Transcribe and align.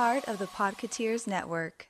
part 0.00 0.26
of 0.28 0.38
the 0.38 0.46
Podcateers 0.46 1.26
Network. 1.26 1.88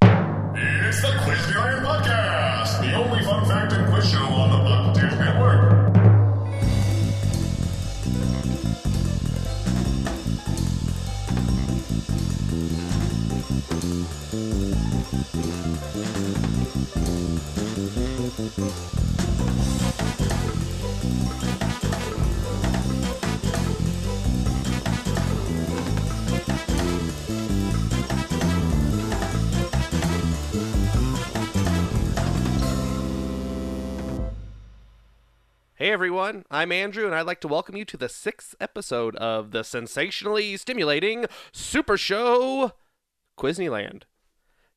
It's 0.00 1.02
the 1.02 1.08
Quiz 1.24 1.44
the 1.48 1.54
Podcast, 1.82 2.80
the 2.82 2.94
only 2.94 3.20
fun 3.24 3.44
fact 3.46 3.72
and 3.72 3.92
quiz 3.92 4.08
show 4.08 4.18
on 4.18 4.50
the 4.52 4.58
Podcateers 4.58 5.18
Network. 5.18 5.84
Hey 35.84 35.90
everyone, 35.90 36.46
I'm 36.50 36.72
Andrew, 36.72 37.04
and 37.04 37.14
I'd 37.14 37.26
like 37.26 37.42
to 37.42 37.46
welcome 37.46 37.76
you 37.76 37.84
to 37.84 37.98
the 37.98 38.08
sixth 38.08 38.54
episode 38.58 39.14
of 39.16 39.50
the 39.50 39.62
sensationally 39.62 40.56
stimulating 40.56 41.26
super 41.52 41.98
show 41.98 42.72
Quizneyland. 43.38 44.04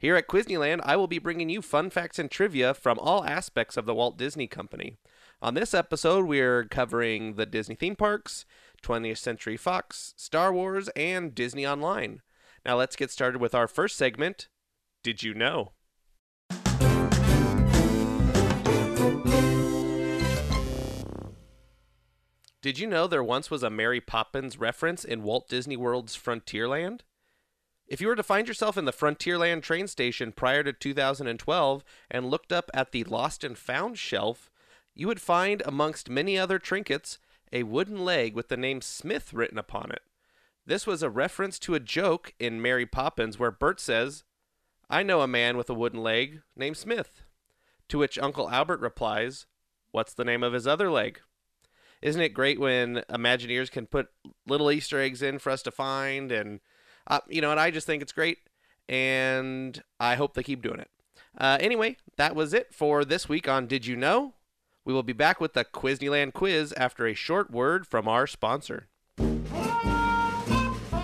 Here 0.00 0.16
at 0.16 0.26
Quizneyland, 0.26 0.80
I 0.82 0.96
will 0.96 1.06
be 1.06 1.20
bringing 1.20 1.48
you 1.48 1.62
fun 1.62 1.90
facts 1.90 2.18
and 2.18 2.28
trivia 2.28 2.74
from 2.74 2.98
all 2.98 3.24
aspects 3.24 3.76
of 3.76 3.86
the 3.86 3.94
Walt 3.94 4.18
Disney 4.18 4.48
Company. 4.48 4.96
On 5.40 5.54
this 5.54 5.74
episode, 5.74 6.26
we're 6.26 6.64
covering 6.64 7.34
the 7.34 7.46
Disney 7.46 7.76
theme 7.76 7.94
parks, 7.94 8.44
20th 8.82 9.18
Century 9.18 9.56
Fox, 9.56 10.12
Star 10.16 10.52
Wars, 10.52 10.88
and 10.96 11.36
Disney 11.36 11.64
Online. 11.64 12.20
Now 12.64 12.78
let's 12.78 12.96
get 12.96 13.12
started 13.12 13.40
with 13.40 13.54
our 13.54 13.68
first 13.68 13.96
segment 13.96 14.48
Did 15.04 15.22
You 15.22 15.34
Know? 15.34 15.70
Did 22.66 22.80
you 22.80 22.88
know 22.88 23.06
there 23.06 23.22
once 23.22 23.48
was 23.48 23.62
a 23.62 23.70
Mary 23.70 24.00
Poppins 24.00 24.58
reference 24.58 25.04
in 25.04 25.22
Walt 25.22 25.48
Disney 25.48 25.76
World's 25.76 26.16
Frontierland? 26.16 27.02
If 27.86 28.00
you 28.00 28.08
were 28.08 28.16
to 28.16 28.24
find 28.24 28.48
yourself 28.48 28.76
in 28.76 28.86
the 28.86 28.92
Frontierland 28.92 29.62
train 29.62 29.86
station 29.86 30.32
prior 30.32 30.64
to 30.64 30.72
2012 30.72 31.84
and 32.10 32.28
looked 32.28 32.52
up 32.52 32.68
at 32.74 32.90
the 32.90 33.04
Lost 33.04 33.44
and 33.44 33.56
Found 33.56 33.98
shelf, 33.98 34.50
you 34.96 35.06
would 35.06 35.20
find, 35.20 35.62
amongst 35.64 36.10
many 36.10 36.36
other 36.36 36.58
trinkets, 36.58 37.20
a 37.52 37.62
wooden 37.62 38.04
leg 38.04 38.34
with 38.34 38.48
the 38.48 38.56
name 38.56 38.80
Smith 38.80 39.32
written 39.32 39.58
upon 39.58 39.92
it. 39.92 40.02
This 40.66 40.88
was 40.88 41.04
a 41.04 41.08
reference 41.08 41.60
to 41.60 41.76
a 41.76 41.78
joke 41.78 42.34
in 42.40 42.60
Mary 42.60 42.84
Poppins 42.84 43.38
where 43.38 43.52
Bert 43.52 43.78
says, 43.78 44.24
I 44.90 45.04
know 45.04 45.20
a 45.20 45.28
man 45.28 45.56
with 45.56 45.70
a 45.70 45.74
wooden 45.74 46.02
leg 46.02 46.42
named 46.56 46.78
Smith. 46.78 47.22
To 47.90 47.98
which 47.98 48.18
Uncle 48.18 48.50
Albert 48.50 48.80
replies, 48.80 49.46
What's 49.92 50.14
the 50.14 50.24
name 50.24 50.42
of 50.42 50.52
his 50.52 50.66
other 50.66 50.90
leg? 50.90 51.20
Isn't 52.06 52.22
it 52.22 52.34
great 52.34 52.60
when 52.60 53.02
Imagineers 53.10 53.68
can 53.68 53.86
put 53.88 54.06
little 54.46 54.70
Easter 54.70 55.00
eggs 55.00 55.22
in 55.22 55.40
for 55.40 55.50
us 55.50 55.60
to 55.62 55.72
find? 55.72 56.30
And, 56.30 56.60
uh, 57.08 57.18
you 57.28 57.40
know, 57.40 57.50
and 57.50 57.58
I 57.58 57.72
just 57.72 57.84
think 57.84 58.00
it's 58.00 58.12
great. 58.12 58.38
And 58.88 59.82
I 59.98 60.14
hope 60.14 60.34
they 60.34 60.44
keep 60.44 60.62
doing 60.62 60.78
it. 60.78 60.88
Uh, 61.36 61.58
anyway, 61.58 61.96
that 62.16 62.36
was 62.36 62.54
it 62.54 62.72
for 62.72 63.04
this 63.04 63.28
week 63.28 63.48
on 63.48 63.66
Did 63.66 63.86
You 63.86 63.96
Know? 63.96 64.34
We 64.84 64.94
will 64.94 65.02
be 65.02 65.12
back 65.12 65.40
with 65.40 65.54
the 65.54 65.64
Quizneyland 65.64 66.32
quiz 66.32 66.72
after 66.76 67.08
a 67.08 67.14
short 67.14 67.50
word 67.50 67.88
from 67.88 68.06
our 68.06 68.28
sponsor. 68.28 68.86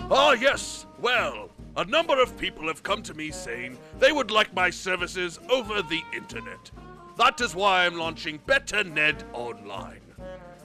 Ah, 0.08 0.34
yes. 0.34 0.86
Well, 1.00 1.50
a 1.76 1.84
number 1.84 2.22
of 2.22 2.38
people 2.38 2.68
have 2.68 2.84
come 2.84 3.02
to 3.02 3.14
me 3.14 3.32
saying 3.32 3.76
they 3.98 4.12
would 4.12 4.30
like 4.30 4.54
my 4.54 4.70
services 4.70 5.40
over 5.50 5.82
the 5.82 6.02
internet. 6.14 6.70
That 7.18 7.40
is 7.40 7.56
why 7.56 7.86
I'm 7.86 7.96
launching 7.96 8.38
Better 8.46 8.84
Ned 8.84 9.24
Online. 9.32 10.01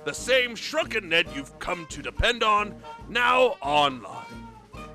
The 0.07 0.13
same 0.13 0.55
shrunken 0.55 1.09
Ned 1.09 1.27
you've 1.35 1.59
come 1.59 1.85
to 1.87 2.01
depend 2.01 2.41
on, 2.41 2.73
now 3.09 3.57
online. 3.61 4.47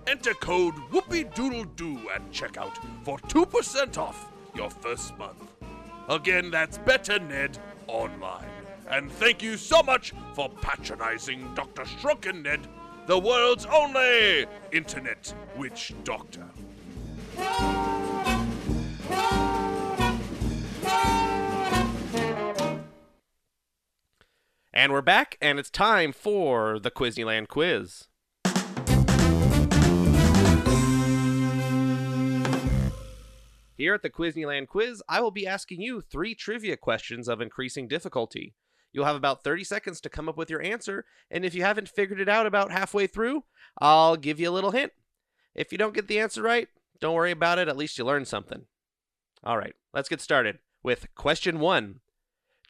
Enter 0.07 0.33
code 0.33 0.73
Whoopie 0.91 1.35
Doodle 1.35 1.65
Doo 1.77 2.01
at 2.09 2.33
checkout 2.33 2.79
for 3.05 3.19
2% 3.19 3.99
off 3.99 4.33
your 4.55 4.71
first 4.71 5.19
month. 5.19 5.53
Again, 6.09 6.51
that's 6.51 6.79
Better 6.79 7.19
Ned 7.19 7.59
Online. 7.89 8.49
And 8.89 9.13
thank 9.13 9.43
you 9.43 9.59
so 9.59 9.83
much 9.83 10.15
for 10.33 10.49
patronizing 10.49 11.47
Dr. 11.55 11.85
Shrunken 11.85 12.43
Ned, 12.43 12.67
the 13.05 13.19
world's 13.19 13.67
only 13.67 14.47
internet 14.73 15.35
witch 15.59 15.93
doctor. 16.05 16.49
And 24.83 24.91
we're 24.93 25.01
back, 25.01 25.39
and 25.41 25.61
it's 25.61 25.71
time 25.71 26.11
for 26.11 26.81
the 26.81 26.91
Quizneyland 26.91 27.47
quiz. 27.47 28.09
Here 33.77 33.95
at 33.95 34.03
the 34.03 34.11
Quizneyland 34.11 34.67
quiz, 34.67 35.01
I 35.09 35.21
will 35.21 35.31
be 35.31 35.47
asking 35.47 35.83
you 35.83 36.01
three 36.01 36.35
trivia 36.35 36.77
questions 36.77 37.29
of 37.29 37.41
increasing 37.41 37.87
difficulty. 37.87 38.57
You'll 38.93 39.05
have 39.05 39.15
about 39.15 39.45
30 39.45 39.63
seconds 39.63 40.01
to 40.01 40.09
come 40.09 40.29
up 40.29 40.37
with 40.37 40.51
your 40.51 40.61
answer, 40.61 41.05
and 41.31 41.45
if 41.45 41.55
you 41.55 41.63
haven't 41.63 41.89
figured 41.89 42.19
it 42.19 42.29
out 42.29 42.47
about 42.47 42.73
halfway 42.73 43.07
through, 43.07 43.45
I'll 43.81 44.17
give 44.17 44.41
you 44.41 44.51
a 44.51 44.57
little 44.57 44.73
hint. 44.73 44.91
If 45.55 45.71
you 45.71 45.79
don't 45.79 45.95
get 45.95 46.09
the 46.09 46.19
answer 46.19 46.43
right, 46.43 46.67
don't 47.01 47.15
worry 47.15 47.31
about 47.31 47.61
it, 47.61 47.69
at 47.69 47.77
least 47.77 47.99
you 47.99 48.05
learned 48.05 48.27
something. 48.27 48.63
All 49.45 49.59
right, 49.59 49.77
let's 49.95 50.09
get 50.09 50.21
started 50.21 50.59
with 50.83 51.07
question 51.15 51.61
one. 51.61 52.01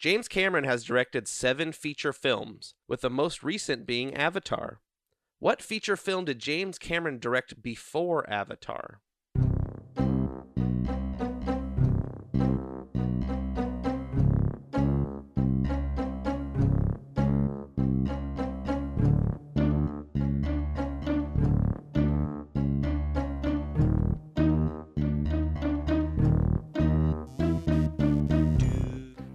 James 0.03 0.27
Cameron 0.27 0.65
has 0.65 0.83
directed 0.83 1.29
seven 1.29 1.71
feature 1.71 2.13
films, 2.13 2.75
with 2.89 3.03
the 3.03 3.09
most 3.09 3.45
recent 3.45 3.87
being 3.87 4.13
Avatar. 4.15 4.81
What 5.39 5.63
feature 5.63 5.97
film 5.97 6.25
did 6.25 6.41
James 6.41 6.77
Cameron 6.77 7.21
direct 7.21 7.63
before 7.63 8.29
Avatar? 8.29 9.01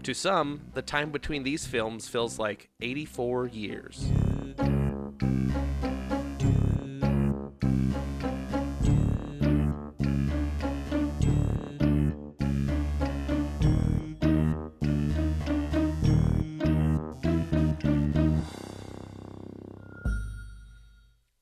To 0.07 0.13
some, 0.13 0.62
the 0.73 0.81
time 0.81 1.12
between 1.12 1.44
these 1.44 1.68
films 1.68 2.07
feels 2.07 2.40
like 2.40 2.69
84 2.79 3.47
years. 3.47 4.09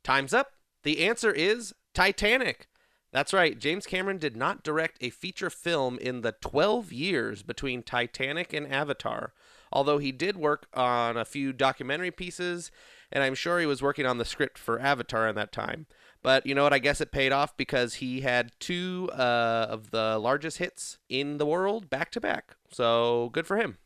Time's 0.03 0.33
up. 0.33 0.53
The 0.81 1.05
answer 1.05 1.31
is 1.31 1.75
Titanic. 1.93 2.67
That's 3.15 3.31
right, 3.31 3.57
James 3.57 3.85
Cameron 3.85 4.17
did 4.17 4.35
not 4.35 4.61
direct 4.61 4.97
a 4.99 5.09
feature 5.09 5.49
film 5.49 5.97
in 5.99 6.19
the 6.19 6.33
12 6.33 6.91
years 6.91 7.43
between 7.43 7.81
Titanic 7.81 8.51
and 8.51 8.67
Avatar, 8.67 9.31
although 9.71 9.99
he 9.99 10.11
did 10.11 10.35
work 10.35 10.67
on 10.73 11.15
a 11.15 11.23
few 11.23 11.53
documentary 11.53 12.11
pieces, 12.11 12.71
and 13.13 13.23
I'm 13.23 13.33
sure 13.33 13.61
he 13.61 13.65
was 13.65 13.81
working 13.81 14.05
on 14.05 14.17
the 14.17 14.25
script 14.25 14.57
for 14.57 14.81
Avatar 14.81 15.29
in 15.29 15.35
that 15.35 15.53
time. 15.53 15.85
But 16.23 16.45
you 16.45 16.53
know 16.53 16.63
what? 16.63 16.73
I 16.73 16.79
guess 16.79 16.99
it 16.99 17.13
paid 17.13 17.31
off 17.31 17.55
because 17.55 17.93
he 17.93 18.19
had 18.19 18.51
two 18.59 19.09
uh, 19.13 19.67
of 19.69 19.91
the 19.91 20.19
largest 20.19 20.57
hits 20.57 20.97
in 21.07 21.37
the 21.37 21.45
world 21.45 21.89
back 21.89 22.11
to 22.11 22.19
back. 22.19 22.57
So 22.69 23.29
good 23.31 23.47
for 23.47 23.55
him. 23.55 23.77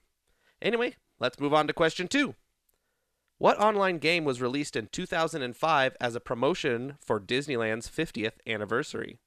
Anyway, 0.60 0.96
let's 1.20 1.40
move 1.40 1.54
on 1.54 1.68
to 1.68 1.74
question 1.74 2.08
two. 2.08 2.34
What 3.40 3.58
online 3.58 4.00
game 4.00 4.26
was 4.26 4.42
released 4.42 4.76
in 4.76 4.90
2005 4.92 5.96
as 6.02 6.14
a 6.14 6.20
promotion 6.20 6.98
for 7.00 7.22
Disneyland's 7.22 7.88
50th 7.88 8.34
anniversary? 8.46 9.22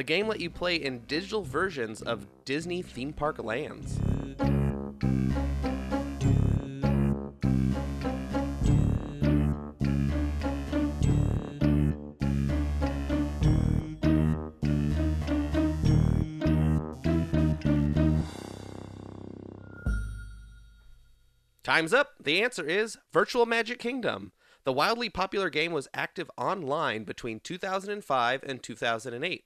The 0.00 0.04
game 0.04 0.28
let 0.28 0.40
you 0.40 0.48
play 0.48 0.76
in 0.76 1.00
digital 1.00 1.42
versions 1.42 2.00
of 2.00 2.26
Disney 2.46 2.80
theme 2.80 3.12
park 3.12 3.38
lands. 3.38 3.98
Time's 21.62 21.92
up. 21.92 22.12
The 22.24 22.42
answer 22.42 22.66
is 22.66 22.96
Virtual 23.12 23.44
Magic 23.44 23.78
Kingdom. 23.78 24.32
The 24.64 24.72
wildly 24.72 25.10
popular 25.10 25.50
game 25.50 25.72
was 25.72 25.88
active 25.92 26.30
online 26.38 27.04
between 27.04 27.40
2005 27.40 28.42
and 28.44 28.62
2008. 28.62 29.44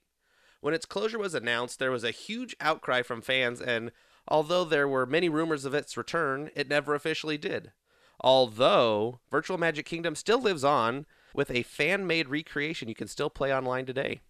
When 0.65 0.73
its 0.73 0.87
closure 0.87 1.19
was 1.19 1.35
announced, 1.35 1.77
there 1.77 1.91
was 1.91 2.03
a 2.03 2.09
huge 2.09 2.55
outcry 2.59 3.03
from 3.03 3.21
fans, 3.21 3.61
and 3.61 3.91
although 4.27 4.63
there 4.63 4.87
were 4.87 5.05
many 5.05 5.29
rumors 5.29 5.63
of 5.63 5.75
its 5.75 5.95
return, 5.95 6.49
it 6.55 6.67
never 6.67 6.95
officially 6.95 7.37
did. 7.37 7.71
Although 8.19 9.19
Virtual 9.29 9.59
Magic 9.59 9.85
Kingdom 9.85 10.15
still 10.15 10.41
lives 10.41 10.63
on 10.63 11.05
with 11.35 11.51
a 11.51 11.61
fan 11.61 12.07
made 12.07 12.29
recreation 12.29 12.89
you 12.89 12.95
can 12.95 13.07
still 13.07 13.29
play 13.29 13.53
online 13.53 13.85
today. 13.85 14.21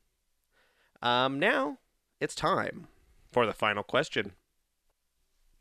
Um, 1.01 1.39
now 1.39 1.77
it's 2.19 2.35
time 2.35 2.89
for 3.31 3.45
the 3.45 3.53
final 3.53 3.83
question. 3.83 4.33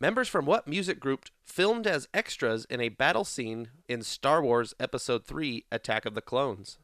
Members 0.00 0.26
from 0.26 0.44
what 0.44 0.66
music 0.66 0.98
group 0.98 1.26
filmed 1.44 1.86
as 1.86 2.08
extras 2.12 2.64
in 2.64 2.80
a 2.80 2.88
battle 2.88 3.24
scene 3.24 3.68
in 3.88 4.02
Star 4.02 4.42
Wars 4.42 4.74
Episode 4.80 5.24
3 5.24 5.66
Attack 5.70 6.04
of 6.04 6.16
the 6.16 6.20
Clones? 6.20 6.78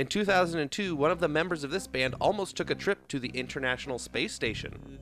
In 0.00 0.06
2002, 0.06 0.96
one 0.96 1.10
of 1.10 1.20
the 1.20 1.28
members 1.28 1.62
of 1.62 1.70
this 1.70 1.86
band 1.86 2.14
almost 2.22 2.56
took 2.56 2.70
a 2.70 2.74
trip 2.74 3.06
to 3.08 3.18
the 3.18 3.28
International 3.34 3.98
Space 3.98 4.32
Station. 4.32 4.96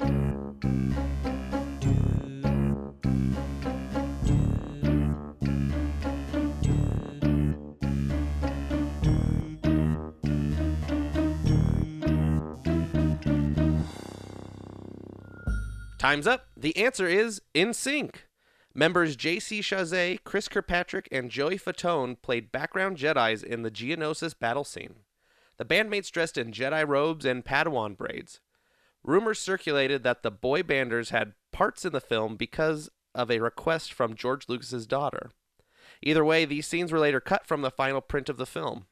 Time's 16.01 16.27
up. 16.27 16.49
The 16.57 16.77
answer 16.77 17.07
is 17.07 17.41
NSYNC. 17.55 18.15
Members 18.79 19.17
J.C. 19.17 19.59
Chasez, 19.59 20.23
Chris 20.23 20.47
Kirkpatrick, 20.47 21.09
and 21.11 21.33
Joey 21.33 21.59
Fatone 21.59 22.17
played 22.23 22.53
background 22.53 22.97
Jedi's 22.97 23.43
in 23.43 23.63
the 23.63 23.73
Geonosis 23.73 24.39
battle 24.39 24.63
scene. 24.63 25.01
The 25.57 25.65
bandmates 25.65 26.13
dressed 26.13 26.39
in 26.39 26.53
Jedi 26.53 26.87
robes 26.87 27.25
and 27.25 27.45
Padawan 27.45 27.97
braids. 27.97 28.39
Rumors 29.03 29.41
circulated 29.41 30.05
that 30.05 30.23
the 30.23 30.31
boy 30.31 30.63
banders 30.63 31.11
had 31.11 31.33
parts 31.51 31.85
in 31.85 31.93
the 31.93 32.01
film 32.01 32.37
because 32.37 32.89
of 33.17 33.33
a 33.33 33.41
request 33.41 33.93
from 33.93 34.15
George 34.15 34.49
Lucas's 34.49 34.87
daughter. 34.87 35.33
Either 36.01 36.25
way, 36.25 36.45
these 36.45 36.69
scenes 36.69 36.93
were 36.93 37.01
later 37.01 37.19
cut 37.19 37.49
from 37.49 37.63
the 37.63 37.73
final 37.73 38.01
print 38.01 38.29
of 38.29 38.37
the 38.37 38.47
film. 38.47 38.87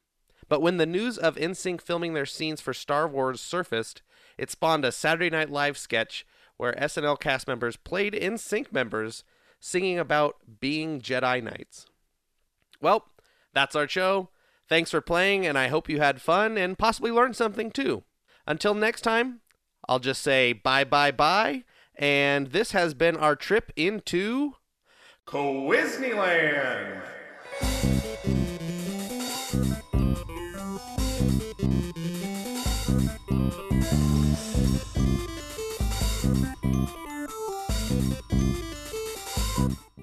But 0.48 0.60
when 0.62 0.78
the 0.78 0.86
news 0.86 1.16
of 1.16 1.36
NSYNC 1.36 1.80
filming 1.80 2.12
their 2.12 2.26
scenes 2.26 2.60
for 2.60 2.74
Star 2.74 3.06
Wars 3.06 3.40
surfaced, 3.40 4.02
it 4.36 4.50
spawned 4.50 4.84
a 4.84 4.90
Saturday 4.90 5.30
Night 5.30 5.48
Live 5.48 5.78
sketch 5.78 6.26
where 6.56 6.72
SNL 6.72 7.20
cast 7.20 7.46
members 7.46 7.76
played 7.76 8.14
NSYNC 8.14 8.72
members 8.72 9.22
singing 9.66 9.98
about 9.98 10.36
being 10.60 11.00
Jedi 11.00 11.42
Knights. 11.42 11.86
Well, 12.80 13.06
that's 13.52 13.74
our 13.74 13.88
show. 13.88 14.30
Thanks 14.68 14.90
for 14.90 15.00
playing, 15.00 15.44
and 15.44 15.58
I 15.58 15.68
hope 15.68 15.88
you 15.88 15.98
had 15.98 16.20
fun 16.20 16.56
and 16.56 16.78
possibly 16.78 17.10
learned 17.10 17.36
something 17.36 17.70
too. 17.70 18.04
Until 18.46 18.74
next 18.74 19.00
time, 19.02 19.40
I'll 19.88 19.98
just 19.98 20.22
say 20.22 20.52
bye 20.52 20.84
bye 20.84 21.10
bye, 21.10 21.64
and 21.96 22.48
this 22.48 22.72
has 22.72 22.94
been 22.94 23.16
our 23.16 23.34
trip 23.34 23.72
into 23.76 24.54
Quizneyland. 25.26 27.02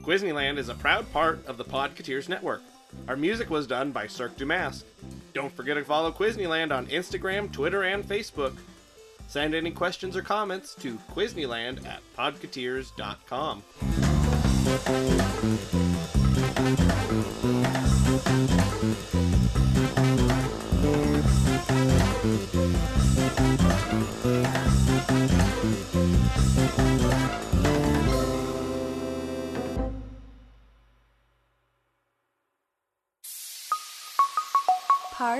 Quizneyland 0.01 0.57
is 0.57 0.69
a 0.69 0.75
proud 0.75 1.11
part 1.13 1.45
of 1.47 1.57
the 1.57 1.63
Podcateers 1.63 2.27
Network. 2.27 2.61
Our 3.07 3.15
music 3.15 3.49
was 3.49 3.67
done 3.67 3.91
by 3.91 4.07
Cirque 4.07 4.37
du 4.37 4.45
Mask. 4.45 4.85
Don't 5.33 5.51
forget 5.51 5.77
to 5.77 5.83
follow 5.83 6.11
Quizneyland 6.11 6.75
on 6.75 6.87
Instagram, 6.87 7.51
Twitter, 7.51 7.83
and 7.83 8.03
Facebook. 8.03 8.55
Send 9.27 9.55
any 9.55 9.71
questions 9.71 10.15
or 10.15 10.21
comments 10.21 10.75
to 10.75 10.97
Quizneyland 11.13 11.85
at 11.87 12.01
podcateers.com. 12.17 13.63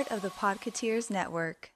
Part 0.04 0.16
of 0.16 0.22
the 0.22 0.28
Podcateers 0.28 1.10
Network. 1.10 1.73